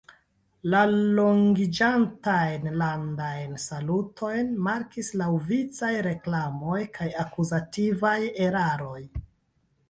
La 0.75 0.79
longiĝantajn 1.17 2.65
landajn 2.83 3.53
salutojn 3.65 4.49
markis 4.69 5.13
laŭvicaj 5.23 5.91
reklamoj 6.09 6.81
kaj 6.99 7.09
akuzativaj 7.27 8.17
eraroj. 8.49 9.01